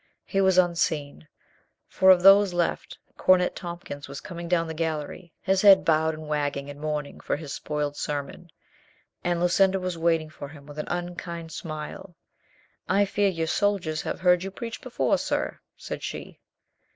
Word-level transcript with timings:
He 0.25 0.41
was 0.41 0.57
unseen, 0.57 1.27
for 1.87 2.09
of 2.09 2.23
those 2.23 2.53
left 2.55 2.97
Cornet 3.17 3.55
Tompkins 3.55 4.07
was 4.07 4.19
coming 4.19 4.47
down 4.47 4.65
the 4.65 4.73
gallery, 4.73 5.31
his 5.41 5.61
head 5.61 5.85
bowed 5.85 6.15
and 6.15 6.27
wagging 6.27 6.69
in 6.69 6.79
mourn 6.79 7.05
ing 7.05 7.19
for 7.19 7.35
his 7.35 7.53
spoiled 7.53 7.95
sermon, 7.95 8.49
and 9.23 9.39
Lucinda 9.39 9.79
was 9.79 9.99
waiting 9.99 10.31
for 10.31 10.47
him 10.49 10.65
with 10.65 10.79
an 10.79 10.87
unkind 10.89 11.51
smile. 11.51 12.15
"I 12.89 13.05
fear 13.05 13.29
your 13.29 13.45
soldiers 13.45 14.01
have 14.01 14.21
heard 14.21 14.41
you 14.41 14.49
preach 14.49 14.81
be 14.81 14.89
|fore, 14.89 15.19
sir," 15.19 15.59
said 15.77 16.01
she. 16.01 16.39